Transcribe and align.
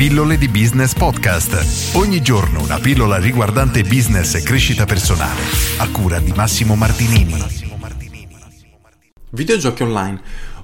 Pillole 0.00 0.38
di 0.38 0.48
Business 0.48 0.94
Podcast. 0.94 1.94
Ogni 1.94 2.22
giorno 2.22 2.62
una 2.62 2.78
pillola 2.78 3.18
riguardante 3.18 3.82
business 3.82 4.34
e 4.34 4.42
crescita 4.42 4.86
personale. 4.86 5.42
A 5.76 5.90
cura 5.90 6.18
di 6.20 6.32
Massimo 6.32 6.74
Martinini. 6.74 7.34
Videogiochi 9.28 9.82
online. 9.82 10.22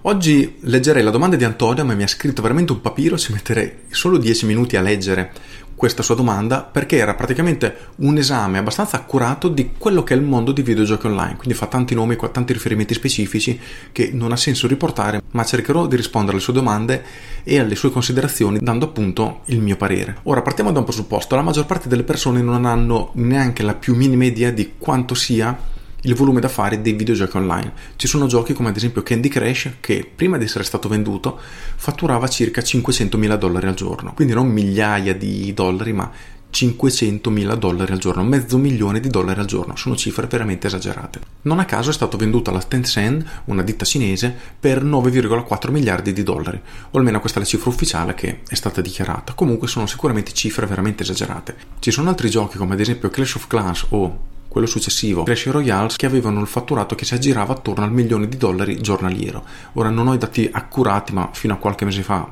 Oggi 0.09 0.57
leggerei 0.61 1.03
la 1.03 1.11
domanda 1.11 1.37
di 1.37 1.45
Antonio, 1.45 1.85
ma 1.85 1.95
mi 1.95 2.03
ha 2.03 2.07
scritto 2.07 2.41
veramente 2.41 2.73
un 2.73 2.81
papiro, 2.81 3.19
ci 3.19 3.33
metterei 3.33 3.81
solo 3.91 4.17
10 4.17 4.47
minuti 4.47 4.77
a 4.77 4.81
leggere 4.81 5.33
questa 5.77 6.03
sua 6.03 6.15
domanda 6.15 6.63
perché 6.63 6.97
era 6.97 7.15
praticamente 7.15 7.77
un 7.97 8.17
esame 8.17 8.59
abbastanza 8.59 8.97
accurato 8.97 9.49
di 9.49 9.73
quello 9.79 10.03
che 10.03 10.15
è 10.15 10.17
il 10.17 10.23
mondo 10.23 10.51
di 10.51 10.63
videogiochi 10.63 11.07
online, 11.07 11.37
quindi 11.37 11.55
fa 11.55 11.67
tanti 11.67 11.95
nomi, 11.95 12.17
tanti 12.33 12.53
riferimenti 12.53 12.95
specifici 12.95 13.61
che 13.93 14.11
non 14.13 14.33
ha 14.33 14.37
senso 14.37 14.67
riportare, 14.67 15.23
ma 15.33 15.45
cercherò 15.45 15.87
di 15.87 15.97
rispondere 15.97 16.33
alle 16.33 16.43
sue 16.43 16.55
domande 16.55 17.05
e 17.45 17.61
alle 17.61 17.77
sue 17.77 17.91
considerazioni 17.91 18.59
dando 18.61 18.87
appunto 18.87 19.43
il 19.47 19.61
mio 19.61 19.77
parere. 19.77 20.17
Ora 20.25 20.43
partiamo 20.43 20.73
da 20.73 20.79
un 20.79 20.85
presupposto, 20.85 21.37
la 21.37 21.43
maggior 21.43 21.67
parte 21.67 21.89
delle 21.89 22.03
persone 22.03 22.41
non 22.41 22.65
hanno 22.65 23.11
neanche 23.15 23.63
la 23.63 23.75
più 23.75 23.95
minima 23.95 24.25
idea 24.25 24.51
di 24.51 24.73
quanto 24.79 25.15
sia 25.15 25.75
il 26.03 26.15
volume 26.15 26.41
d'affari 26.41 26.81
dei 26.81 26.93
videogiochi 26.93 27.37
online. 27.37 27.73
Ci 27.97 28.07
sono 28.07 28.27
giochi 28.27 28.53
come 28.53 28.69
ad 28.69 28.77
esempio 28.77 29.03
Candy 29.03 29.29
Crush 29.29 29.73
che 29.81 30.09
prima 30.13 30.39
di 30.39 30.45
essere 30.45 30.65
stato 30.65 30.89
venduto 30.89 31.39
fatturava 31.77 32.29
circa 32.29 32.61
500.000 32.61 33.37
dollari 33.37 33.67
al 33.67 33.75
giorno, 33.75 34.15
quindi 34.15 34.35
non 34.35 34.49
migliaia 34.49 35.15
di 35.15 35.53
dollari 35.55 35.93
ma 35.93 36.11
500.000 36.53 37.55
dollari 37.57 37.93
al 37.93 37.99
giorno, 37.99 38.23
mezzo 38.23 38.57
milione 38.57 38.99
di 39.01 39.09
dollari 39.09 39.41
al 39.41 39.47
giorno, 39.47 39.77
sono 39.77 39.95
cifre 39.95 40.27
veramente 40.27 40.69
esagerate. 40.69 41.21
Non 41.43 41.59
a 41.59 41.67
caso 41.67 41.91
è 41.91 41.93
stato 41.93 42.17
venduto 42.17 42.49
alla 42.49 42.63
Tencent, 42.63 43.43
una 43.47 43.63
ditta 43.63 43.85
cinese, 43.85 44.35
per 44.59 44.83
9,4 44.83 45.71
miliardi 45.71 46.15
di 46.15 46.23
dollari, 46.23 46.59
o 46.91 46.97
almeno 46.97 47.21
questa 47.21 47.39
è 47.39 47.43
la 47.43 47.49
cifra 47.49 47.69
ufficiale 47.69 48.15
che 48.15 48.41
è 48.49 48.55
stata 48.55 48.81
dichiarata. 48.81 49.35
Comunque 49.35 49.69
sono 49.69 49.87
sicuramente 49.87 50.33
cifre 50.33 50.65
veramente 50.67 51.03
esagerate. 51.03 51.57
Ci 51.79 51.91
sono 51.91 52.09
altri 52.09 52.31
giochi 52.31 52.57
come 52.57 52.73
ad 52.73 52.81
esempio 52.81 53.11
Clash 53.11 53.35
of 53.35 53.47
Clans 53.49 53.87
o 53.91 54.35
quello 54.57 54.71
successivo, 54.71 55.25
Clash 55.25 55.49
Royale, 55.49 55.93
che 55.97 56.07
avevano 56.07 56.41
il 56.41 56.47
fatturato 56.47 56.95
che 56.95 57.05
si 57.05 57.13
aggirava 57.13 57.53
attorno 57.53 57.85
al 57.85 57.93
milione 57.93 58.27
di 58.27 58.39
dollari 58.39 58.81
giornaliero. 58.81 59.45
Ora 59.75 59.91
non 59.91 60.09
ho 60.09 60.15
i 60.15 60.19
dati 60.19 60.49
accurati, 60.51 61.13
ma 61.13 61.29
fino 61.31 61.53
a 61.53 61.57
qualche 61.59 61.85
mese 61.85 62.03
fa, 62.03 62.27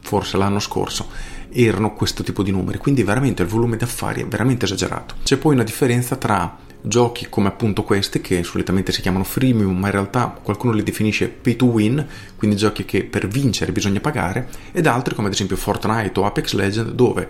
forse 0.00 0.38
l'anno 0.38 0.58
scorso, 0.58 1.06
erano 1.50 1.92
questo 1.92 2.22
tipo 2.22 2.42
di 2.42 2.50
numeri, 2.50 2.78
quindi 2.78 3.02
veramente 3.02 3.42
il 3.42 3.48
volume 3.48 3.76
di 3.76 3.84
affari 3.84 4.22
è 4.22 4.26
veramente 4.26 4.64
esagerato. 4.64 5.16
C'è 5.22 5.36
poi 5.36 5.52
una 5.52 5.64
differenza 5.64 6.16
tra 6.16 6.56
giochi 6.80 7.26
come 7.28 7.48
appunto 7.48 7.82
questi 7.82 8.22
che 8.22 8.42
solitamente 8.42 8.90
si 8.90 9.02
chiamano 9.02 9.24
freemium 9.24 9.76
ma 9.76 9.88
in 9.88 9.92
realtà 9.92 10.38
qualcuno 10.40 10.72
li 10.72 10.84
definisce 10.84 11.26
pay 11.26 11.56
to 11.56 11.64
win 11.64 12.06
quindi 12.36 12.56
giochi 12.56 12.84
che 12.84 13.02
per 13.02 13.26
vincere 13.26 13.72
bisogna 13.72 13.98
pagare 13.98 14.48
ed 14.70 14.86
altri 14.86 15.16
come 15.16 15.26
ad 15.26 15.32
esempio 15.32 15.56
Fortnite 15.56 16.20
o 16.20 16.26
Apex 16.26 16.52
Legends 16.52 16.92
dove 16.92 17.28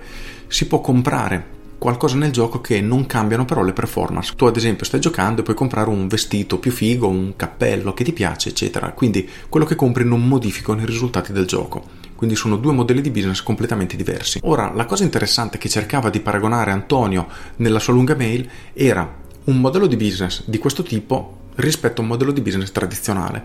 si 0.48 0.66
può 0.66 0.82
comprare 0.82 1.54
qualcosa 1.78 2.16
nel 2.16 2.30
gioco 2.30 2.60
che 2.60 2.80
non 2.80 3.06
cambiano 3.06 3.44
però 3.44 3.62
le 3.62 3.72
performance. 3.72 4.32
Tu 4.34 4.44
ad 4.46 4.56
esempio 4.56 4.84
stai 4.84 5.00
giocando 5.00 5.40
e 5.40 5.44
puoi 5.44 5.56
comprare 5.56 5.88
un 5.88 6.08
vestito 6.08 6.58
più 6.58 6.70
figo, 6.70 7.08
un 7.08 7.34
cappello 7.36 7.92
che 7.92 8.04
ti 8.04 8.12
piace, 8.12 8.50
eccetera. 8.50 8.92
Quindi 8.92 9.28
quello 9.48 9.66
che 9.66 9.74
compri 9.74 10.04
non 10.04 10.26
modificano 10.26 10.80
i 10.80 10.86
risultati 10.86 11.32
del 11.32 11.46
gioco. 11.46 12.04
Quindi 12.14 12.34
sono 12.34 12.56
due 12.56 12.72
modelli 12.72 13.02
di 13.02 13.10
business 13.10 13.42
completamente 13.42 13.94
diversi. 13.94 14.40
Ora, 14.44 14.72
la 14.74 14.86
cosa 14.86 15.04
interessante 15.04 15.58
che 15.58 15.68
cercava 15.68 16.08
di 16.08 16.20
paragonare 16.20 16.70
Antonio 16.70 17.26
nella 17.56 17.78
sua 17.78 17.92
lunga 17.92 18.14
mail 18.14 18.48
era 18.72 19.24
un 19.44 19.60
modello 19.60 19.86
di 19.86 19.96
business 19.96 20.42
di 20.46 20.58
questo 20.58 20.82
tipo 20.82 21.44
rispetto 21.56 22.00
a 22.00 22.04
un 22.04 22.10
modello 22.10 22.32
di 22.32 22.40
business 22.40 22.72
tradizionale. 22.72 23.44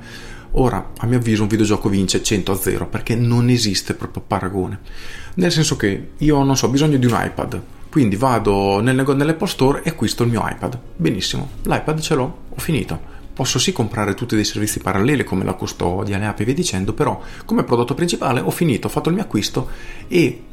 Ora, 0.51 0.91
a 0.97 1.05
mio 1.05 1.17
avviso, 1.17 1.43
un 1.43 1.47
videogioco 1.47 1.89
vince 1.89 2.23
100 2.23 2.51
a 2.51 2.55
0 2.55 2.87
perché 2.87 3.15
non 3.15 3.49
esiste 3.49 3.93
proprio 3.93 4.23
paragone. 4.25 4.79
Nel 5.35 5.51
senso 5.51 5.75
che 5.75 6.11
io 6.17 6.43
non 6.43 6.57
so, 6.57 6.67
ho 6.67 6.69
bisogno 6.69 6.97
di 6.97 7.05
un 7.05 7.17
iPad 7.17 7.61
quindi 7.91 8.15
vado 8.15 8.79
nel, 8.79 8.95
nell'Apple 8.95 9.47
Store 9.47 9.81
e 9.83 9.89
acquisto 9.89 10.23
il 10.23 10.29
mio 10.29 10.41
iPad. 10.47 10.79
Benissimo, 10.95 11.49
l'iPad 11.63 11.99
ce 11.99 12.15
l'ho, 12.15 12.37
ho 12.47 12.59
finito. 12.59 12.97
Posso 13.33 13.59
sì 13.59 13.73
comprare 13.73 14.13
tutti 14.13 14.33
dei 14.33 14.45
servizi 14.45 14.79
paralleli 14.79 15.25
come 15.25 15.43
la 15.43 15.55
custodia, 15.55 16.17
le 16.17 16.25
app 16.25 16.39
e 16.39 16.45
via 16.45 16.53
dicendo, 16.53 16.93
però 16.93 17.21
come 17.43 17.65
prodotto 17.65 17.93
principale 17.93 18.39
ho 18.39 18.49
finito, 18.49 18.87
ho 18.87 18.89
fatto 18.89 19.09
il 19.09 19.15
mio 19.15 19.23
acquisto 19.25 19.67
e 20.07 20.43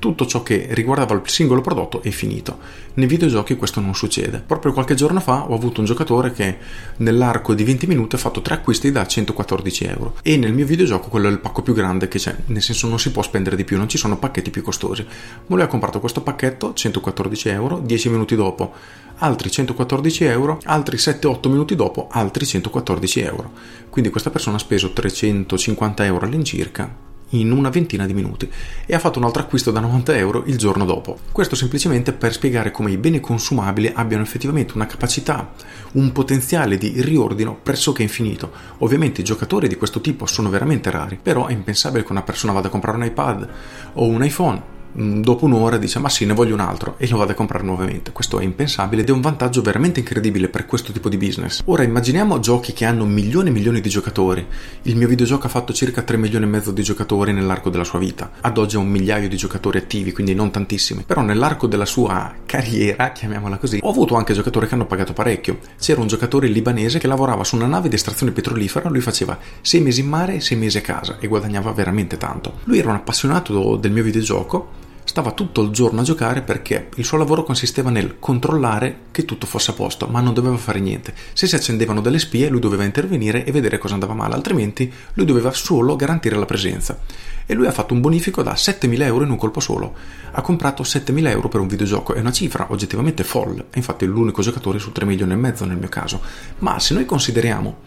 tutto 0.00 0.26
ciò 0.26 0.42
che 0.42 0.66
riguardava 0.70 1.14
il 1.14 1.20
singolo 1.26 1.60
prodotto 1.60 2.02
è 2.02 2.10
finito. 2.10 2.58
Nei 2.94 3.06
videogiochi 3.06 3.54
questo 3.54 3.80
non 3.80 3.94
succede. 3.94 4.42
Proprio 4.44 4.72
qualche 4.72 4.94
giorno 4.94 5.20
fa 5.20 5.48
ho 5.48 5.54
avuto 5.54 5.78
un 5.78 5.86
giocatore 5.86 6.32
che 6.32 6.58
nell'arco 6.96 7.54
di 7.54 7.62
20 7.62 7.86
minuti 7.86 8.16
ha 8.16 8.18
fatto 8.18 8.40
tre 8.40 8.54
acquisti 8.54 8.90
da 8.90 9.06
114 9.06 9.84
euro 9.84 10.16
e 10.22 10.36
nel 10.36 10.52
mio 10.52 10.66
videogioco 10.66 11.08
quello 11.08 11.28
è 11.28 11.30
il 11.30 11.38
pacco 11.38 11.62
più 11.62 11.74
grande 11.74 12.08
che 12.08 12.18
c'è, 12.18 12.34
nel 12.46 12.62
senso 12.62 12.88
non 12.88 12.98
si 12.98 13.12
può 13.12 13.22
spendere 13.22 13.54
di 13.54 13.62
più, 13.62 13.76
non 13.76 13.88
ci 13.88 13.98
sono 13.98 14.18
pacchetti 14.18 14.50
più 14.50 14.62
costosi. 14.62 15.06
Ma 15.46 15.54
lui 15.54 15.64
ha 15.64 15.68
comprato 15.68 16.00
questo 16.00 16.22
pacchetto, 16.22 16.72
114 16.72 17.48
euro, 17.50 17.78
10 17.78 18.08
minuti 18.08 18.34
dopo 18.34 18.72
altri 19.18 19.50
114 19.50 20.24
euro, 20.24 20.58
altri 20.64 20.96
7-8 20.96 21.48
minuti 21.50 21.76
dopo 21.76 22.08
altri 22.10 22.46
114 22.46 23.20
euro. 23.20 23.52
Quindi 23.90 24.10
questa 24.10 24.30
persona 24.30 24.56
ha 24.56 24.60
speso 24.60 24.92
350 24.92 26.04
euro 26.06 26.24
all'incirca 26.24 27.08
in 27.30 27.52
una 27.52 27.68
ventina 27.68 28.06
di 28.06 28.14
minuti 28.14 28.50
e 28.86 28.94
ha 28.94 28.98
fatto 28.98 29.18
un 29.18 29.24
altro 29.24 29.42
acquisto 29.42 29.70
da 29.70 29.80
90 29.80 30.16
euro 30.16 30.42
il 30.46 30.56
giorno 30.56 30.84
dopo. 30.84 31.18
Questo 31.32 31.54
semplicemente 31.54 32.12
per 32.12 32.32
spiegare 32.32 32.70
come 32.70 32.90
i 32.90 32.96
beni 32.96 33.20
consumabili 33.20 33.90
abbiano 33.94 34.22
effettivamente 34.22 34.72
una 34.74 34.86
capacità, 34.86 35.52
un 35.92 36.12
potenziale 36.12 36.78
di 36.78 37.00
riordino 37.02 37.58
pressoché 37.62 38.02
infinito. 38.02 38.50
Ovviamente 38.78 39.20
i 39.20 39.24
giocatori 39.24 39.68
di 39.68 39.76
questo 39.76 40.00
tipo 40.00 40.26
sono 40.26 40.50
veramente 40.50 40.90
rari, 40.90 41.18
però 41.22 41.46
è 41.46 41.52
impensabile 41.52 42.04
che 42.04 42.12
una 42.12 42.22
persona 42.22 42.52
vada 42.52 42.68
a 42.68 42.70
comprare 42.70 42.96
un 42.96 43.04
iPad 43.04 43.48
o 43.94 44.06
un 44.06 44.24
iPhone 44.24 44.78
dopo 44.92 45.44
un'ora 45.44 45.76
dice 45.76 45.98
ma 45.98 46.08
sì 46.08 46.24
ne 46.24 46.32
voglio 46.32 46.54
un 46.54 46.60
altro 46.60 46.94
e 46.98 47.08
lo 47.08 47.16
vado 47.16 47.32
a 47.32 47.34
comprare 47.34 47.64
nuovamente. 47.64 48.12
Questo 48.12 48.38
è 48.38 48.44
impensabile 48.44 49.02
ed 49.02 49.08
è 49.08 49.12
un 49.12 49.20
vantaggio 49.20 49.62
veramente 49.62 50.00
incredibile 50.00 50.48
per 50.48 50.66
questo 50.66 50.92
tipo 50.92 51.08
di 51.08 51.16
business. 51.16 51.62
Ora 51.66 51.82
immaginiamo 51.82 52.38
giochi 52.40 52.72
che 52.72 52.84
hanno 52.84 53.04
milioni 53.04 53.48
e 53.48 53.52
milioni 53.52 53.80
di 53.80 53.88
giocatori. 53.88 54.46
Il 54.82 54.96
mio 54.96 55.08
videogioco 55.08 55.46
ha 55.46 55.50
fatto 55.50 55.72
circa 55.72 56.02
3 56.02 56.16
milioni 56.16 56.44
e 56.44 56.48
mezzo 56.48 56.70
di 56.70 56.82
giocatori 56.82 57.32
nell'arco 57.32 57.70
della 57.70 57.84
sua 57.84 57.98
vita. 57.98 58.30
Ad 58.40 58.58
oggi 58.58 58.76
ha 58.76 58.78
un 58.78 58.88
migliaio 58.88 59.28
di 59.28 59.36
giocatori 59.36 59.78
attivi 59.78 60.12
quindi 60.12 60.34
non 60.34 60.50
tantissimi. 60.50 61.04
Però 61.06 61.22
nell'arco 61.22 61.66
della 61.66 61.86
sua 61.86 62.34
carriera 62.44 63.12
chiamiamola 63.12 63.58
così 63.58 63.78
ho 63.82 63.90
avuto 63.90 64.14
anche 64.16 64.34
giocatori 64.34 64.66
che 64.66 64.74
hanno 64.74 64.86
pagato 64.86 65.12
parecchio. 65.12 65.58
C'era 65.78 66.00
un 66.00 66.06
giocatore 66.06 66.48
libanese 66.48 66.98
che 66.98 67.06
lavorava 67.06 67.44
su 67.44 67.56
una 67.56 67.66
nave 67.66 67.88
di 67.88 67.94
estrazione 67.94 68.32
petrolifera 68.32 68.88
lui 68.88 69.00
faceva 69.00 69.38
6 69.60 69.80
mesi 69.80 70.00
in 70.00 70.08
mare 70.08 70.34
e 70.34 70.40
6 70.40 70.58
mesi 70.58 70.78
a 70.78 70.82
casa 70.82 71.18
e 71.18 71.26
guadagnava 71.26 71.72
veramente 71.72 72.16
tanto. 72.16 72.58
Lui 72.64 72.78
era 72.78 72.90
un 72.90 72.96
appassionato 72.96 73.76
del 73.76 73.92
mio 73.92 74.02
videogioco 74.02 74.79
Stava 75.04 75.32
tutto 75.32 75.62
il 75.62 75.70
giorno 75.70 76.00
a 76.00 76.04
giocare 76.04 76.42
perché 76.42 76.88
il 76.94 77.04
suo 77.04 77.18
lavoro 77.18 77.42
consisteva 77.42 77.90
nel 77.90 78.18
controllare 78.18 79.06
che 79.10 79.24
tutto 79.24 79.46
fosse 79.46 79.72
a 79.72 79.74
posto, 79.74 80.06
ma 80.06 80.20
non 80.20 80.34
doveva 80.34 80.56
fare 80.56 80.78
niente. 80.78 81.14
Se 81.32 81.46
si 81.46 81.54
accendevano 81.54 82.00
delle 82.00 82.18
spie, 82.18 82.48
lui 82.48 82.60
doveva 82.60 82.84
intervenire 82.84 83.44
e 83.44 83.50
vedere 83.50 83.78
cosa 83.78 83.94
andava 83.94 84.14
male, 84.14 84.34
altrimenti 84.34 84.92
lui 85.14 85.26
doveva 85.26 85.52
solo 85.52 85.96
garantire 85.96 86.36
la 86.36 86.46
presenza. 86.46 87.00
E 87.44 87.54
lui 87.54 87.66
ha 87.66 87.72
fatto 87.72 87.94
un 87.94 88.00
bonifico 88.00 88.42
da 88.42 88.52
7.000 88.52 89.02
euro 89.02 89.24
in 89.24 89.30
un 89.30 89.36
colpo 89.36 89.58
solo. 89.58 89.94
Ha 90.30 90.40
comprato 90.42 90.84
7.000 90.84 91.26
euro 91.28 91.48
per 91.48 91.60
un 91.60 91.66
videogioco, 91.66 92.14
è 92.14 92.20
una 92.20 92.30
cifra 92.30 92.66
oggettivamente 92.70 93.24
folle, 93.24 93.66
è 93.70 93.78
infatti 93.78 94.06
l'unico 94.06 94.42
giocatore 94.42 94.78
su 94.78 94.92
3 94.92 95.04
milioni 95.04 95.32
e 95.32 95.36
mezzo 95.36 95.64
nel 95.64 95.76
mio 95.76 95.88
caso. 95.88 96.20
Ma 96.58 96.78
se 96.78 96.94
noi 96.94 97.04
consideriamo 97.04 97.78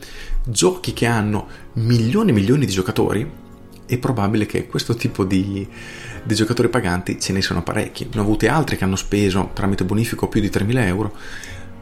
giochi 0.46 0.91
che 0.91 1.06
hanno 1.06 1.47
milioni 1.73 2.31
e 2.31 2.34
milioni 2.34 2.66
di 2.66 2.72
giocatori, 2.73 3.42
è 3.85 3.97
probabile 3.97 4.45
che 4.45 4.67
questo 4.67 4.95
tipo 4.95 5.23
di, 5.23 5.67
di 6.23 6.35
giocatori 6.35 6.69
paganti 6.69 7.19
ce 7.19 7.33
ne 7.33 7.41
siano 7.41 7.63
parecchi. 7.63 8.07
Ne 8.11 8.19
ho 8.19 8.23
avuti 8.23 8.47
altri 8.47 8.77
che 8.77 8.83
hanno 8.83 8.95
speso 8.95 9.51
tramite 9.53 9.83
bonifico 9.83 10.27
più 10.27 10.41
di 10.41 10.49
3.000 10.49 10.77
euro, 10.85 11.16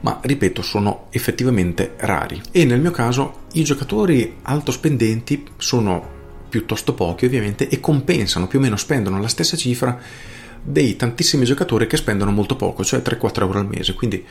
ma 0.02 0.20
ripeto, 0.22 0.62
sono 0.62 1.08
effettivamente 1.12 1.94
rari. 1.98 2.42
E 2.52 2.66
nel 2.66 2.82
mio 2.82 2.92
caso 2.92 3.42
i 3.54 3.64
giocatori 3.64 4.38
alto 4.44 4.72
spendenti 4.72 5.46
sono 5.58 6.20
piuttosto 6.50 6.94
pochi 6.94 7.26
ovviamente 7.26 7.70
e 7.70 7.80
compensano 7.80 8.48
più 8.48 8.60
o 8.60 8.62
meno 8.62 8.76
spendono 8.76 9.22
la 9.22 9.30
stessa 9.30 9.56
cifra 9.56 9.98
dei 10.64 10.96
tantissimi 10.96 11.46
giocatori 11.46 11.88
che 11.88 11.98
spendono 11.98 12.32
molto 12.32 12.56
poco, 12.56 12.84
cioè 12.84 13.00
3-4 13.00 13.42
euro 13.42 13.60
al 13.60 13.68
mese. 13.68 13.94
Quindi 13.94 14.24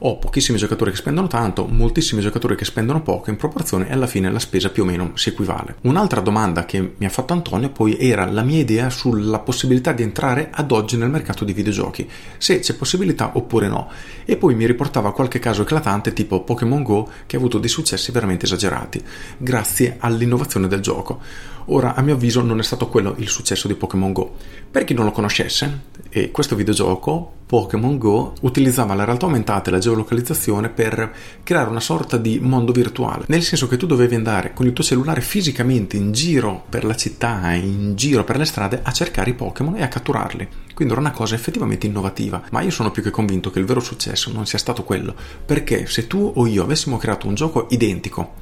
ho 0.00 0.18
pochissimi 0.18 0.58
giocatori 0.58 0.90
che 0.90 0.96
spendono 0.96 1.26
tanto, 1.26 1.66
moltissimi 1.66 2.20
giocatori 2.20 2.54
che 2.54 2.64
spendono 2.64 3.02
poco 3.02 3.30
in 3.30 3.36
proporzione 3.36 3.88
e 3.88 3.92
alla 3.92 4.06
fine 4.06 4.30
la 4.30 4.38
spesa 4.38 4.70
più 4.70 4.84
o 4.84 4.86
meno 4.86 5.12
si 5.14 5.30
equivale. 5.30 5.76
Un'altra 5.82 6.20
domanda 6.20 6.64
che 6.64 6.94
mi 6.96 7.06
ha 7.06 7.08
fatto 7.08 7.32
Antonio 7.32 7.70
poi 7.70 7.98
era 7.98 8.24
la 8.30 8.42
mia 8.42 8.60
idea 8.60 8.90
sulla 8.90 9.40
possibilità 9.40 9.92
di 9.92 10.02
entrare 10.02 10.50
ad 10.52 10.70
oggi 10.70 10.96
nel 10.96 11.10
mercato 11.10 11.44
di 11.44 11.52
videogiochi, 11.52 12.08
se 12.36 12.60
c'è 12.60 12.74
possibilità 12.74 13.32
oppure 13.34 13.68
no. 13.68 13.90
E 14.24 14.36
poi 14.36 14.54
mi 14.54 14.66
riportava 14.66 15.12
qualche 15.12 15.40
caso 15.40 15.62
eclatante 15.62 16.12
tipo 16.12 16.44
Pokémon 16.44 16.82
Go 16.82 17.10
che 17.26 17.36
ha 17.36 17.38
avuto 17.38 17.58
dei 17.58 17.68
successi 17.68 18.12
veramente 18.12 18.44
esagerati, 18.44 19.02
grazie 19.36 19.96
all'innovazione 19.98 20.68
del 20.68 20.80
gioco. 20.80 21.20
Ora, 21.70 21.94
a 21.94 22.00
mio 22.00 22.14
avviso, 22.14 22.40
non 22.40 22.60
è 22.60 22.62
stato 22.62 22.88
quello 22.88 23.14
il 23.18 23.28
successo 23.28 23.68
di 23.68 23.74
Pokémon 23.74 24.10
Go. 24.12 24.36
Per 24.70 24.84
chi 24.84 24.94
non 24.94 25.04
lo 25.04 25.10
conoscesse, 25.10 25.80
e 26.08 26.30
questo 26.30 26.56
videogioco, 26.56 27.32
Pokémon 27.44 27.98
Go, 27.98 28.32
utilizzava 28.40 28.94
la 28.94 29.04
realtà 29.04 29.26
aumentata 29.26 29.68
e 29.68 29.72
la 29.72 29.78
geolocalizzazione 29.78 30.70
per 30.70 31.12
creare 31.42 31.68
una 31.68 31.80
sorta 31.80 32.16
di 32.16 32.38
mondo 32.40 32.72
virtuale, 32.72 33.24
nel 33.28 33.42
senso 33.42 33.68
che 33.68 33.76
tu 33.76 33.84
dovevi 33.84 34.14
andare 34.14 34.54
con 34.54 34.64
il 34.64 34.72
tuo 34.72 34.82
cellulare 34.82 35.20
fisicamente 35.20 35.98
in 35.98 36.12
giro 36.12 36.64
per 36.70 36.84
la 36.84 36.96
città, 36.96 37.52
in 37.52 37.94
giro 37.96 38.24
per 38.24 38.38
le 38.38 38.46
strade 38.46 38.80
a 38.82 38.90
cercare 38.90 39.30
i 39.30 39.34
Pokémon 39.34 39.76
e 39.76 39.82
a 39.82 39.88
catturarli. 39.88 40.48
Quindi 40.72 40.94
era 40.94 41.02
una 41.02 41.12
cosa 41.12 41.34
effettivamente 41.34 41.86
innovativa, 41.86 42.44
ma 42.50 42.62
io 42.62 42.70
sono 42.70 42.90
più 42.90 43.02
che 43.02 43.10
convinto 43.10 43.50
che 43.50 43.58
il 43.58 43.66
vero 43.66 43.80
successo 43.80 44.32
non 44.32 44.46
sia 44.46 44.58
stato 44.58 44.84
quello, 44.84 45.14
perché 45.44 45.86
se 45.86 46.06
tu 46.06 46.32
o 46.34 46.46
io 46.46 46.62
avessimo 46.62 46.96
creato 46.96 47.26
un 47.26 47.34
gioco 47.34 47.66
identico, 47.70 48.36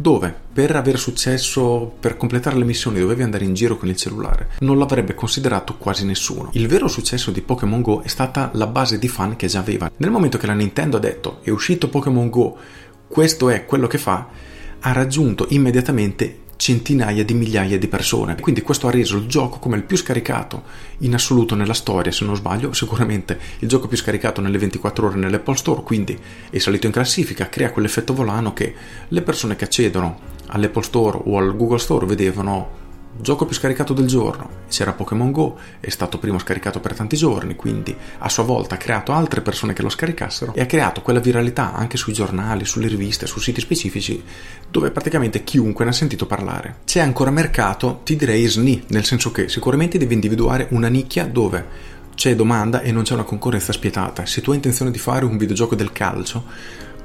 dove 0.00 0.32
per 0.52 0.76
avere 0.76 0.96
successo, 0.96 1.92
per 1.98 2.16
completare 2.16 2.56
le 2.56 2.64
missioni 2.64 3.00
dovevi 3.00 3.24
andare 3.24 3.44
in 3.44 3.54
giro 3.54 3.76
con 3.76 3.88
il 3.88 3.96
cellulare, 3.96 4.50
non 4.60 4.78
l'avrebbe 4.78 5.14
considerato 5.14 5.76
quasi 5.76 6.04
nessuno. 6.04 6.50
Il 6.52 6.68
vero 6.68 6.86
successo 6.86 7.32
di 7.32 7.40
Pokémon 7.40 7.82
Go 7.82 8.02
è 8.02 8.08
stata 8.08 8.50
la 8.54 8.68
base 8.68 8.98
di 8.98 9.08
fan 9.08 9.34
che 9.34 9.48
già 9.48 9.58
aveva. 9.58 9.90
Nel 9.96 10.10
momento 10.10 10.38
che 10.38 10.46
la 10.46 10.52
Nintendo 10.52 10.98
ha 10.98 11.00
detto 11.00 11.40
è 11.42 11.50
uscito 11.50 11.88
Pokémon 11.88 12.30
Go, 12.30 12.56
questo 13.08 13.48
è 13.50 13.64
quello 13.64 13.88
che 13.88 13.98
fa, 13.98 14.28
ha 14.80 14.92
raggiunto 14.92 15.46
immediatamente 15.48 16.46
centinaia 16.58 17.24
di 17.24 17.34
migliaia 17.34 17.78
di 17.78 17.86
persone. 17.86 18.34
Quindi 18.34 18.62
questo 18.62 18.88
ha 18.88 18.90
reso 18.90 19.16
il 19.16 19.26
gioco 19.26 19.58
come 19.58 19.76
il 19.76 19.84
più 19.84 19.96
scaricato 19.96 20.64
in 20.98 21.14
assoluto 21.14 21.54
nella 21.54 21.72
storia, 21.72 22.12
se 22.12 22.24
non 22.24 22.36
sbaglio, 22.36 22.72
sicuramente 22.72 23.38
il 23.60 23.68
gioco 23.68 23.86
più 23.86 23.96
scaricato 23.96 24.40
nelle 24.40 24.58
24 24.58 25.06
ore 25.06 25.16
nell'Apple 25.16 25.56
Store, 25.56 25.82
quindi 25.82 26.18
è 26.50 26.58
salito 26.58 26.86
in 26.86 26.92
classifica, 26.92 27.48
crea 27.48 27.70
quell'effetto 27.70 28.12
volano 28.12 28.52
che 28.52 28.74
le 29.06 29.22
persone 29.22 29.54
che 29.54 29.64
accedono 29.64 30.18
all'Apple 30.46 30.82
Store 30.82 31.20
o 31.24 31.38
al 31.38 31.56
Google 31.56 31.78
Store 31.78 32.06
vedevano 32.06 32.77
Gioco 33.20 33.46
più 33.46 33.54
scaricato 33.54 33.92
del 33.92 34.06
giorno. 34.06 34.48
C'era 34.68 34.92
Pokémon 34.92 35.32
Go, 35.32 35.58
è 35.80 35.88
stato 35.88 36.18
primo 36.18 36.38
scaricato 36.38 36.78
per 36.78 36.94
tanti 36.94 37.16
giorni, 37.16 37.56
quindi 37.56 37.94
a 38.18 38.28
sua 38.28 38.44
volta 38.44 38.76
ha 38.76 38.78
creato 38.78 39.12
altre 39.12 39.40
persone 39.40 39.72
che 39.72 39.82
lo 39.82 39.88
scaricassero 39.88 40.54
e 40.54 40.60
ha 40.60 40.66
creato 40.66 41.02
quella 41.02 41.18
viralità 41.18 41.74
anche 41.74 41.96
sui 41.96 42.12
giornali, 42.12 42.64
sulle 42.64 42.86
riviste, 42.86 43.26
su 43.26 43.40
siti 43.40 43.60
specifici 43.60 44.22
dove 44.70 44.92
praticamente 44.92 45.42
chiunque 45.42 45.84
ne 45.84 45.90
ha 45.90 45.94
sentito 45.94 46.26
parlare. 46.26 46.76
C'è 46.84 47.00
ancora 47.00 47.30
mercato, 47.30 48.02
ti 48.04 48.14
direi 48.14 48.46
SNI, 48.46 48.84
nel 48.88 49.04
senso 49.04 49.32
che 49.32 49.48
sicuramente 49.48 49.98
devi 49.98 50.14
individuare 50.14 50.68
una 50.70 50.88
nicchia 50.88 51.26
dove 51.26 51.96
c'è 52.14 52.36
domanda 52.36 52.82
e 52.82 52.92
non 52.92 53.02
c'è 53.02 53.14
una 53.14 53.24
concorrenza 53.24 53.72
spietata. 53.72 54.26
Se 54.26 54.40
tu 54.40 54.50
hai 54.50 54.56
intenzione 54.56 54.92
di 54.92 54.98
fare 54.98 55.24
un 55.24 55.36
videogioco 55.36 55.74
del 55.74 55.90
calcio, 55.90 56.44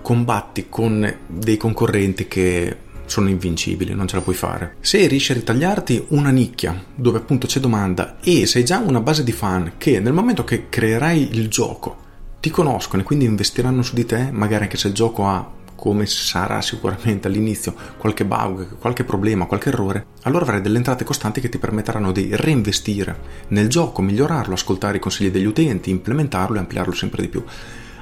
combatti 0.03 0.67
con 0.69 1.11
dei 1.25 1.57
concorrenti 1.57 2.27
che 2.27 2.77
sono 3.05 3.29
invincibili, 3.29 3.93
non 3.93 4.07
ce 4.07 4.15
la 4.15 4.21
puoi 4.21 4.35
fare. 4.35 4.75
Se 4.79 5.05
riesci 5.07 5.31
a 5.31 5.35
ritagliarti 5.35 6.05
una 6.09 6.29
nicchia 6.29 6.81
dove 6.95 7.19
appunto 7.19 7.47
c'è 7.47 7.59
domanda 7.59 8.17
e 8.21 8.45
sei 8.45 8.65
già 8.65 8.79
una 8.79 9.01
base 9.01 9.23
di 9.23 9.31
fan 9.31 9.73
che 9.77 9.99
nel 9.99 10.13
momento 10.13 10.43
che 10.43 10.69
creerai 10.69 11.35
il 11.35 11.47
gioco 11.49 11.97
ti 12.39 12.49
conoscono 12.49 13.01
e 13.01 13.05
quindi 13.05 13.25
investiranno 13.25 13.81
su 13.83 13.95
di 13.95 14.05
te, 14.05 14.29
magari 14.31 14.63
anche 14.63 14.77
se 14.77 14.89
il 14.89 14.93
gioco 14.93 15.27
ha 15.27 15.61
come 15.75 16.05
sarà 16.05 16.61
sicuramente 16.61 17.27
all'inizio 17.27 17.75
qualche 17.97 18.25
bug, 18.25 18.77
qualche 18.77 19.03
problema, 19.03 19.45
qualche 19.45 19.69
errore, 19.69 20.05
allora 20.23 20.45
avrai 20.45 20.61
delle 20.61 20.77
entrate 20.77 21.03
costanti 21.03 21.41
che 21.41 21.49
ti 21.49 21.57
permetteranno 21.57 22.11
di 22.11 22.29
reinvestire 22.31 23.19
nel 23.49 23.67
gioco, 23.67 24.01
migliorarlo, 24.01 24.53
ascoltare 24.53 24.97
i 24.97 25.01
consigli 25.01 25.29
degli 25.29 25.45
utenti, 25.45 25.89
implementarlo 25.89 26.55
e 26.55 26.59
ampliarlo 26.59 26.93
sempre 26.93 27.21
di 27.21 27.27
più 27.27 27.43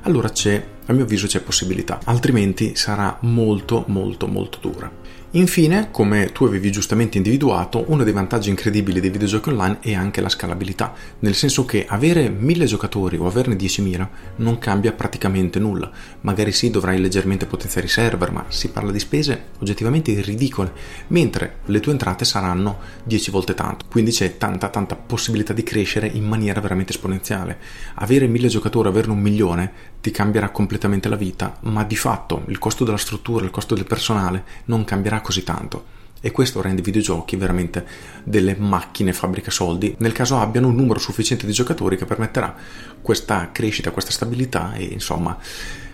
allora 0.03 0.29
c'è, 0.29 0.63
a 0.85 0.93
mio 0.93 1.03
avviso 1.03 1.27
c'è 1.27 1.41
possibilità, 1.41 1.99
altrimenti 2.05 2.75
sarà 2.75 3.17
molto 3.21 3.83
molto 3.87 4.27
molto 4.27 4.57
dura. 4.61 4.91
Infine, 5.33 5.91
come 5.91 6.33
tu 6.33 6.43
avevi 6.43 6.73
giustamente 6.73 7.15
individuato, 7.15 7.85
uno 7.87 8.03
dei 8.03 8.11
vantaggi 8.11 8.49
incredibili 8.49 8.99
dei 8.99 9.11
videogiochi 9.11 9.47
online 9.47 9.77
è 9.79 9.93
anche 9.93 10.19
la 10.19 10.27
scalabilità, 10.27 10.93
nel 11.19 11.35
senso 11.35 11.63
che 11.63 11.85
avere 11.87 12.27
1000 12.27 12.65
giocatori 12.65 13.15
o 13.15 13.25
averne 13.25 13.55
10.000 13.55 14.07
non 14.37 14.59
cambia 14.59 14.91
praticamente 14.91 15.57
nulla. 15.57 15.89
Magari 16.19 16.51
sì, 16.51 16.69
dovrai 16.69 16.99
leggermente 16.99 17.45
potenziare 17.45 17.87
i 17.87 17.89
server, 17.89 18.29
ma 18.29 18.43
si 18.49 18.71
parla 18.71 18.91
di 18.91 18.99
spese 18.99 19.43
oggettivamente 19.59 20.19
ridicole, 20.19 20.73
mentre 21.07 21.59
le 21.67 21.79
tue 21.79 21.93
entrate 21.93 22.25
saranno 22.25 22.79
10 23.05 23.31
volte 23.31 23.53
tanto. 23.53 23.85
Quindi 23.89 24.11
c'è 24.11 24.35
tanta 24.35 24.67
tanta 24.67 24.97
possibilità 24.97 25.53
di 25.53 25.63
crescere 25.63 26.07
in 26.07 26.27
maniera 26.27 26.59
veramente 26.59 26.91
esponenziale. 26.91 27.57
Avere 27.95 28.27
1000 28.27 28.49
giocatori, 28.49 28.89
averne 28.89 29.13
un 29.13 29.21
milione, 29.21 29.71
ti 30.01 30.11
cambierà 30.11 30.49
completamente 30.49 30.70
la 30.79 31.15
vita, 31.15 31.57
ma 31.61 31.83
di 31.83 31.95
fatto 31.95 32.43
il 32.47 32.59
costo 32.59 32.83
della 32.83 32.97
struttura, 32.97 33.43
il 33.43 33.51
costo 33.51 33.75
del 33.75 33.85
personale 33.85 34.43
non 34.65 34.83
cambierà 34.83 35.21
così 35.21 35.43
tanto. 35.43 35.99
E 36.21 36.31
questo 36.31 36.61
rende 36.61 36.81
i 36.81 36.83
videogiochi 36.83 37.35
veramente 37.35 37.85
delle 38.23 38.55
macchine 38.55 39.11
fabbrica 39.11 39.49
soldi, 39.49 39.95
nel 39.99 40.11
caso 40.11 40.37
abbiano 40.37 40.67
un 40.67 40.75
numero 40.75 40.99
sufficiente 40.99 41.45
di 41.45 41.51
giocatori 41.51 41.97
che 41.97 42.05
permetterà 42.05 42.55
questa 43.01 43.49
crescita, 43.51 43.91
questa 43.91 44.11
stabilità 44.11 44.73
e 44.73 44.83
insomma 44.83 45.37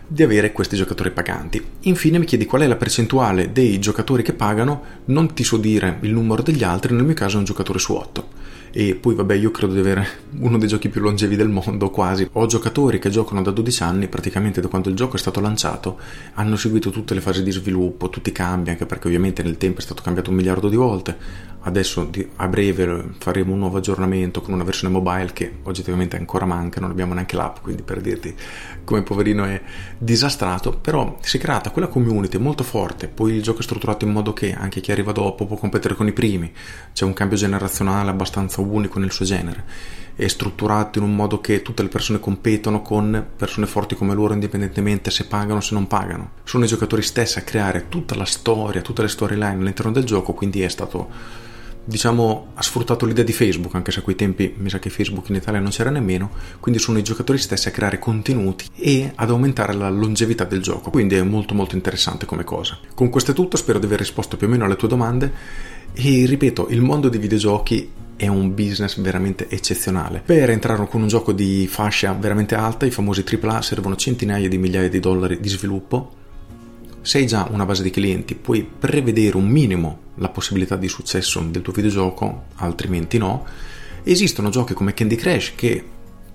di 0.09 0.23
avere 0.23 0.51
questi 0.51 0.75
giocatori 0.75 1.11
paganti. 1.11 1.63
Infine 1.81 2.19
mi 2.19 2.25
chiedi 2.25 2.45
qual 2.45 2.61
è 2.61 2.67
la 2.67 2.75
percentuale 2.75 3.51
dei 3.51 3.79
giocatori 3.79 4.23
che 4.23 4.33
pagano, 4.33 4.83
non 5.05 5.33
ti 5.33 5.43
so 5.43 5.57
dire 5.57 5.97
il 6.01 6.11
numero 6.11 6.41
degli 6.41 6.63
altri, 6.63 6.93
nel 6.93 7.05
mio 7.05 7.13
caso 7.13 7.35
è 7.35 7.39
un 7.39 7.45
giocatore 7.45 7.79
su 7.79 7.93
8 7.93 8.45
e 8.79 8.93
poi 8.93 9.15
vabbè 9.15 9.33
io 9.33 9.49
credo 9.49 9.73
di 9.73 9.79
avere 9.79 10.07
uno 10.39 10.59
dei 10.59 10.67
giochi 10.67 10.89
più 10.89 11.01
longevi 11.01 11.35
del 11.35 11.49
mondo 11.49 11.89
quasi. 11.89 12.29
Ho 12.33 12.45
giocatori 12.45 12.99
che 12.99 13.09
giocano 13.09 13.41
da 13.41 13.49
12 13.49 13.81
anni 13.81 14.07
praticamente 14.07 14.61
da 14.61 14.67
quando 14.67 14.89
il 14.89 14.95
gioco 14.95 15.15
è 15.15 15.19
stato 15.19 15.39
lanciato 15.39 15.99
hanno 16.35 16.55
seguito 16.57 16.91
tutte 16.91 17.15
le 17.15 17.21
fasi 17.21 17.41
di 17.41 17.49
sviluppo 17.49 18.11
tutti 18.11 18.29
i 18.29 18.31
cambi 18.31 18.69
anche 18.69 18.85
perché 18.85 19.07
ovviamente 19.07 19.41
nel 19.41 19.57
tempo 19.57 19.79
è 19.79 19.81
stato 19.81 20.03
cambiato 20.03 20.29
un 20.29 20.35
miliardo 20.35 20.69
di 20.69 20.75
volte. 20.75 21.17
Adesso 21.59 22.11
a 22.35 22.47
breve 22.47 23.15
faremo 23.17 23.51
un 23.51 23.59
nuovo 23.59 23.77
aggiornamento 23.77 24.41
con 24.41 24.53
una 24.53 24.63
versione 24.63 24.93
mobile 24.93 25.33
che 25.33 25.51
oggettivamente 25.63 26.15
ancora 26.15 26.45
manca 26.45 26.79
non 26.79 26.91
abbiamo 26.91 27.13
neanche 27.13 27.35
l'app 27.35 27.57
quindi 27.61 27.81
per 27.81 27.99
dirti 27.99 28.33
come 28.85 29.01
poverino 29.01 29.43
è 29.43 29.61
disastrato 29.97 30.77
però 30.77 31.17
si 31.19 31.35
è 31.35 31.39
creata 31.41 31.71
quella 31.71 31.89
community 31.89 32.37
molto 32.37 32.63
forte 32.63 33.09
poi 33.09 33.33
il 33.33 33.41
gioco 33.41 33.59
è 33.59 33.63
strutturato 33.63 34.05
in 34.05 34.11
modo 34.11 34.31
che 34.31 34.53
anche 34.53 34.79
chi 34.79 34.91
arriva 34.91 35.11
dopo 35.11 35.45
può 35.45 35.57
competere 35.57 35.95
con 35.95 36.07
i 36.07 36.13
primi. 36.13 36.53
C'è 36.93 37.03
un 37.03 37.13
cambio 37.13 37.37
generazionale 37.37 38.11
abbastanza 38.11 38.61
unico 38.73 38.99
nel 38.99 39.11
suo 39.11 39.25
genere, 39.25 39.63
è 40.15 40.27
strutturato 40.27 40.97
in 40.97 41.05
un 41.05 41.15
modo 41.15 41.39
che 41.39 41.61
tutte 41.61 41.83
le 41.83 41.89
persone 41.89 42.19
competono 42.19 42.81
con 42.81 43.25
persone 43.35 43.67
forti 43.67 43.93
come 43.93 44.15
loro 44.15 44.33
indipendentemente 44.33 45.11
se 45.11 45.27
pagano 45.27 45.59
o 45.59 45.61
se 45.61 45.75
non 45.75 45.85
pagano. 45.85 46.31
Sono 46.43 46.65
i 46.65 46.67
giocatori 46.67 47.03
stessi 47.03 47.37
a 47.37 47.43
creare 47.43 47.85
tutta 47.87 48.15
la 48.15 48.25
storia, 48.25 48.81
tutte 48.81 49.03
le 49.03 49.09
storyline 49.09 49.61
all'interno 49.61 49.91
del 49.91 50.05
gioco, 50.05 50.33
quindi 50.33 50.61
è 50.61 50.69
stato 50.69 51.45
diciamo, 51.87 52.47
ha 52.55 52.61
sfruttato 52.61 53.05
l'idea 53.05 53.23
di 53.23 53.31
Facebook, 53.31 53.73
anche 53.75 53.91
se 53.91 53.99
a 53.99 54.01
quei 54.01 54.15
tempi 54.15 54.53
mi 54.57 54.69
sa 54.69 54.77
che 54.77 54.89
Facebook 54.89 55.29
in 55.29 55.35
Italia 55.35 55.61
non 55.61 55.69
c'era 55.69 55.89
nemmeno, 55.89 56.31
quindi 56.59 56.81
sono 56.81 56.97
i 56.97 57.03
giocatori 57.03 57.37
stessi 57.37 57.69
a 57.69 57.71
creare 57.71 57.97
contenuti 57.97 58.65
e 58.75 59.13
ad 59.15 59.29
aumentare 59.29 59.73
la 59.73 59.89
longevità 59.89 60.43
del 60.43 60.61
gioco, 60.61 60.89
quindi 60.89 61.15
è 61.15 61.21
molto 61.21 61.53
molto 61.53 61.75
interessante 61.75 62.25
come 62.25 62.43
cosa. 62.43 62.77
Con 62.93 63.09
questo 63.09 63.31
è 63.31 63.33
tutto, 63.33 63.55
spero 63.55 63.79
di 63.79 63.85
aver 63.85 63.99
risposto 63.99 64.35
più 64.35 64.47
o 64.47 64.49
meno 64.49 64.65
alle 64.65 64.75
tue 64.75 64.89
domande 64.89 65.31
e 65.93 66.25
ripeto, 66.25 66.67
il 66.69 66.81
mondo 66.81 67.07
dei 67.07 67.19
videogiochi 67.19 67.89
è 68.17 68.27
un 68.27 68.53
business 68.53 68.99
veramente 68.99 69.47
eccezionale. 69.47 70.21
Per 70.25 70.49
entrare 70.49 70.85
con 70.87 71.01
un 71.01 71.07
gioco 71.07 71.31
di 71.31 71.67
fascia 71.67 72.13
veramente 72.13 72.55
alta, 72.55 72.85
i 72.85 72.91
famosi 72.91 73.23
AAA 73.23 73.61
servono 73.61 73.95
centinaia 73.95 74.49
di 74.49 74.57
migliaia 74.57 74.89
di 74.89 74.99
dollari 74.99 75.39
di 75.39 75.47
sviluppo. 75.47 76.15
Se 77.01 77.19
hai 77.19 77.27
già 77.27 77.47
una 77.49 77.65
base 77.65 77.83
di 77.83 77.91
clienti, 77.91 78.35
puoi 78.35 78.67
prevedere 78.67 79.37
un 79.37 79.47
minimo 79.47 79.99
la 80.15 80.29
possibilità 80.29 80.75
di 80.75 80.89
successo 80.89 81.39
del 81.39 81.61
tuo 81.61 81.71
videogioco, 81.71 82.45
altrimenti 82.55 83.17
no. 83.17 83.45
Esistono 84.03 84.49
giochi 84.49 84.73
come 84.73 84.93
Candy 84.93 85.15
Crush 85.15 85.53
che 85.55 85.83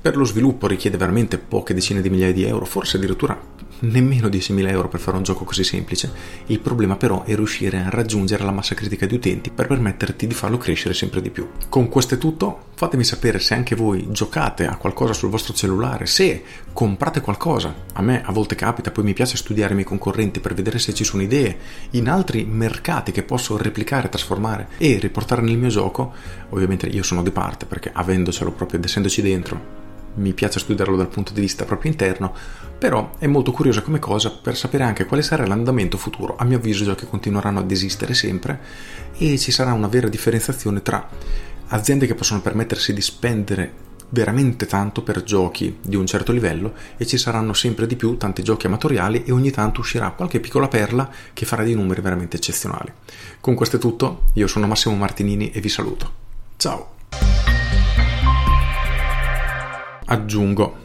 per 0.00 0.16
lo 0.16 0.24
sviluppo 0.24 0.66
richiede 0.66 0.96
veramente 0.96 1.36
poche 1.38 1.74
decine 1.74 2.00
di 2.00 2.10
migliaia 2.10 2.32
di 2.32 2.44
euro, 2.44 2.64
forse 2.64 2.96
addirittura 2.96 3.38
nemmeno 3.82 4.28
10.000 4.28 4.68
euro 4.68 4.88
per 4.88 5.00
fare 5.00 5.16
un 5.16 5.22
gioco 5.22 5.44
così 5.44 5.64
semplice. 5.64 6.10
Il 6.46 6.60
problema 6.60 6.96
però 6.96 7.24
è 7.24 7.34
riuscire 7.34 7.78
a 7.78 7.88
raggiungere 7.88 8.44
la 8.44 8.50
massa 8.50 8.74
critica 8.74 9.06
di 9.06 9.14
utenti 9.14 9.50
per 9.50 9.66
permetterti 9.66 10.26
di 10.26 10.34
farlo 10.34 10.58
crescere 10.58 10.94
sempre 10.94 11.22
di 11.22 11.30
più. 11.30 11.48
Con 11.68 11.88
questo 11.88 12.14
è 12.14 12.18
tutto, 12.18 12.66
fatemi 12.74 13.04
sapere 13.04 13.38
se 13.38 13.54
anche 13.54 13.74
voi 13.74 14.08
giocate 14.10 14.66
a 14.66 14.76
qualcosa 14.76 15.12
sul 15.12 15.30
vostro 15.30 15.54
cellulare, 15.54 16.06
se 16.06 16.42
comprate 16.72 17.20
qualcosa. 17.20 17.74
A 17.94 18.02
me 18.02 18.22
a 18.24 18.32
volte 18.32 18.54
capita, 18.54 18.90
poi 18.90 19.04
mi 19.04 19.14
piace 19.14 19.36
studiare 19.36 19.72
i 19.72 19.76
miei 19.76 19.86
concorrenti 19.86 20.40
per 20.40 20.54
vedere 20.54 20.78
se 20.78 20.94
ci 20.94 21.04
sono 21.04 21.22
idee 21.22 21.56
in 21.90 22.08
altri 22.08 22.44
mercati 22.44 23.12
che 23.12 23.22
posso 23.22 23.56
replicare, 23.56 24.08
trasformare 24.08 24.68
e 24.78 24.98
riportare 24.98 25.42
nel 25.42 25.58
mio 25.58 25.68
gioco. 25.68 26.12
Ovviamente 26.50 26.86
io 26.86 27.02
sono 27.02 27.22
di 27.22 27.30
parte 27.30 27.66
perché 27.66 27.90
avendocelo 27.92 28.52
proprio 28.52 28.78
ed 28.78 28.84
essendoci 28.84 29.22
dentro 29.22 29.81
mi 30.14 30.32
piace 30.32 30.58
studiarlo 30.58 30.96
dal 30.96 31.08
punto 31.08 31.32
di 31.32 31.40
vista 31.40 31.64
proprio 31.64 31.90
interno, 31.90 32.34
però 32.78 33.12
è 33.18 33.26
molto 33.26 33.52
curiosa 33.52 33.82
come 33.82 33.98
cosa 33.98 34.30
per 34.30 34.56
sapere 34.56 34.84
anche 34.84 35.06
quale 35.06 35.22
sarà 35.22 35.46
l'andamento 35.46 35.96
futuro. 35.96 36.36
A 36.36 36.44
mio 36.44 36.58
avviso 36.58 36.82
i 36.82 36.86
giochi 36.86 37.06
continueranno 37.06 37.60
ad 37.60 37.70
esistere 37.70 38.14
sempre 38.14 38.60
e 39.16 39.38
ci 39.38 39.52
sarà 39.52 39.72
una 39.72 39.88
vera 39.88 40.08
differenziazione 40.08 40.82
tra 40.82 41.08
aziende 41.68 42.06
che 42.06 42.14
possono 42.14 42.40
permettersi 42.40 42.92
di 42.92 43.00
spendere 43.00 43.90
veramente 44.12 44.66
tanto 44.66 45.02
per 45.02 45.22
giochi 45.22 45.78
di 45.80 45.96
un 45.96 46.06
certo 46.06 46.32
livello 46.32 46.74
e 46.96 47.06
ci 47.06 47.16
saranno 47.16 47.54
sempre 47.54 47.86
di 47.86 47.96
più 47.96 48.16
tanti 48.16 48.42
giochi 48.42 48.66
amatoriali 48.66 49.24
e 49.24 49.32
ogni 49.32 49.50
tanto 49.50 49.80
uscirà 49.80 50.10
qualche 50.10 50.40
piccola 50.40 50.68
perla 50.68 51.10
che 51.32 51.46
farà 51.46 51.62
dei 51.62 51.74
numeri 51.74 52.02
veramente 52.02 52.36
eccezionali. 52.36 52.92
Con 53.40 53.54
questo 53.54 53.76
è 53.76 53.80
tutto, 53.80 54.24
io 54.34 54.46
sono 54.46 54.66
Massimo 54.66 54.94
Martinini 54.94 55.50
e 55.50 55.60
vi 55.60 55.68
saluto. 55.68 56.12
Ciao! 56.56 57.01
Aggiungo, 60.06 60.76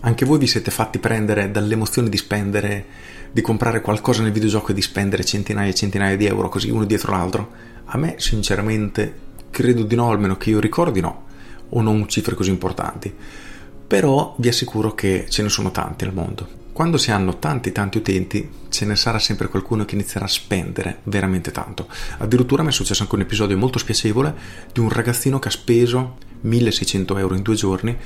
anche 0.00 0.24
voi 0.24 0.38
vi 0.38 0.46
siete 0.46 0.70
fatti 0.70 0.98
prendere 0.98 1.50
dall'emozione 1.50 2.08
di 2.08 2.16
spendere, 2.16 2.84
di 3.32 3.40
comprare 3.40 3.80
qualcosa 3.80 4.22
nel 4.22 4.32
videogioco 4.32 4.70
e 4.70 4.74
di 4.74 4.82
spendere 4.82 5.24
centinaia 5.24 5.70
e 5.70 5.74
centinaia 5.74 6.16
di 6.16 6.26
euro 6.26 6.48
così 6.48 6.70
uno 6.70 6.84
dietro 6.84 7.12
l'altro? 7.12 7.50
A 7.86 7.96
me 7.96 8.16
sinceramente 8.18 9.22
credo 9.50 9.82
di 9.82 9.94
no, 9.94 10.10
almeno 10.10 10.36
che 10.36 10.50
io 10.50 10.60
ricordi 10.60 11.00
no 11.00 11.24
o 11.70 11.80
non 11.80 12.08
cifre 12.08 12.34
così 12.34 12.50
importanti. 12.50 13.14
Però 13.86 14.34
vi 14.38 14.48
assicuro 14.48 14.94
che 14.94 15.26
ce 15.28 15.42
ne 15.42 15.48
sono 15.48 15.70
tanti 15.70 16.04
al 16.04 16.12
mondo. 16.12 16.62
Quando 16.74 16.98
si 16.98 17.12
hanno 17.12 17.38
tanti 17.38 17.70
tanti 17.70 17.98
utenti, 17.98 18.50
ce 18.68 18.84
ne 18.84 18.96
sarà 18.96 19.20
sempre 19.20 19.46
qualcuno 19.46 19.84
che 19.84 19.94
inizierà 19.94 20.24
a 20.24 20.28
spendere 20.28 21.02
veramente 21.04 21.52
tanto. 21.52 21.86
Addirittura 22.18 22.64
mi 22.64 22.70
è 22.70 22.72
successo 22.72 23.04
anche 23.04 23.14
un 23.14 23.20
episodio 23.20 23.56
molto 23.56 23.78
spiacevole 23.78 24.34
di 24.72 24.80
un 24.80 24.88
ragazzino 24.88 25.38
che 25.38 25.46
ha 25.46 25.52
speso 25.52 26.16
1600 26.40 27.16
euro 27.16 27.36
in 27.36 27.42
due 27.42 27.54
giorni 27.54 27.96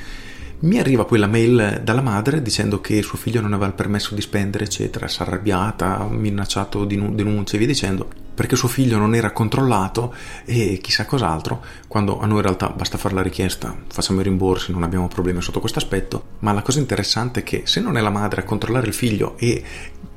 mi 0.60 0.78
arriva 0.78 1.04
poi 1.04 1.18
la 1.18 1.28
mail 1.28 1.80
dalla 1.84 2.00
madre 2.00 2.42
dicendo 2.42 2.80
che 2.80 3.00
suo 3.02 3.16
figlio 3.16 3.40
non 3.40 3.52
aveva 3.52 3.68
il 3.68 3.74
permesso 3.74 4.14
di 4.14 4.20
spendere, 4.20 4.64
eccetera, 4.64 5.06
si 5.06 5.20
è 5.20 5.22
arrabbiata, 5.22 6.06
minacciato 6.10 6.84
denunce 6.84 7.54
e 7.54 7.58
via 7.58 7.66
dicendo, 7.68 8.08
perché 8.34 8.56
suo 8.56 8.66
figlio 8.66 8.98
non 8.98 9.14
era 9.14 9.30
controllato 9.30 10.12
e 10.44 10.78
chissà 10.82 11.06
cos'altro, 11.06 11.62
quando 11.86 12.18
a 12.20 12.26
noi 12.26 12.38
in 12.38 12.42
realtà 12.42 12.70
basta 12.70 12.98
fare 12.98 13.14
la 13.14 13.22
richiesta, 13.22 13.76
facciamo 13.86 14.20
i 14.20 14.24
rimborsi, 14.24 14.72
non 14.72 14.82
abbiamo 14.82 15.06
problemi 15.06 15.40
sotto 15.42 15.60
questo 15.60 15.78
aspetto, 15.78 16.24
ma 16.40 16.52
la 16.52 16.62
cosa 16.62 16.80
interessante 16.80 17.40
è 17.40 17.42
che 17.44 17.62
se 17.64 17.80
non 17.80 17.96
è 17.96 18.00
la 18.00 18.10
madre 18.10 18.40
a 18.40 18.44
controllare 18.44 18.88
il 18.88 18.94
figlio 18.94 19.36
e 19.38 19.62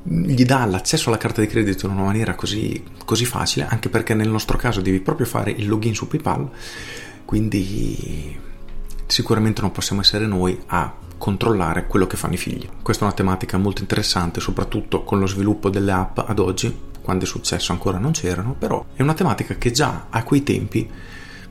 gli 0.02 0.44
dà 0.44 0.64
l'accesso 0.64 1.08
alla 1.08 1.18
carta 1.18 1.40
di 1.40 1.46
credito 1.46 1.86
in 1.86 1.92
una 1.92 2.02
maniera 2.02 2.34
così, 2.34 2.82
così 3.04 3.24
facile, 3.24 3.66
anche 3.68 3.88
perché 3.88 4.14
nel 4.14 4.28
nostro 4.28 4.58
caso 4.58 4.80
devi 4.80 4.98
proprio 4.98 5.26
fare 5.26 5.52
il 5.52 5.68
login 5.68 5.94
su 5.94 6.08
PayPal, 6.08 6.50
quindi 7.24 8.50
sicuramente 9.12 9.60
non 9.60 9.72
possiamo 9.72 10.00
essere 10.00 10.26
noi 10.26 10.58
a 10.68 10.90
controllare 11.18 11.86
quello 11.86 12.06
che 12.06 12.16
fanno 12.16 12.32
i 12.32 12.38
figli. 12.38 12.66
Questa 12.80 13.04
è 13.04 13.06
una 13.06 13.14
tematica 13.14 13.58
molto 13.58 13.82
interessante, 13.82 14.40
soprattutto 14.40 15.04
con 15.04 15.18
lo 15.18 15.26
sviluppo 15.26 15.68
delle 15.68 15.92
app 15.92 16.18
ad 16.18 16.38
oggi, 16.38 16.74
quando 17.02 17.24
è 17.24 17.26
successo 17.26 17.72
ancora 17.72 17.98
non 17.98 18.12
c'erano, 18.12 18.54
però 18.58 18.84
è 18.94 19.02
una 19.02 19.12
tematica 19.12 19.56
che 19.56 19.70
già 19.70 20.06
a 20.08 20.22
quei 20.24 20.42
tempi 20.42 20.88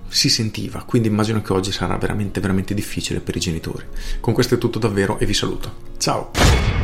si 0.08 0.30
sentiva, 0.30 0.84
quindi 0.86 1.08
immagino 1.08 1.41
che 1.41 1.53
oggi 1.53 1.72
sarà 1.72 1.96
veramente 1.98 2.41
veramente 2.41 2.74
difficile 2.74 3.20
per 3.20 3.36
i 3.36 3.39
genitori. 3.39 3.86
Con 4.20 4.34
questo 4.34 4.56
è 4.56 4.58
tutto 4.58 4.80
davvero 4.80 5.20
e 5.20 5.25
vi 5.27 5.34
saluto. 5.34 5.75
Ciao! 5.98 6.81